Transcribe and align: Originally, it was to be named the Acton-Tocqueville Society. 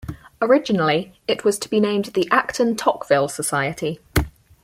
Originally, 0.41 1.13
it 1.27 1.43
was 1.43 1.59
to 1.59 1.69
be 1.69 1.79
named 1.79 2.05
the 2.05 2.27
Acton-Tocqueville 2.31 3.27
Society. 3.27 3.99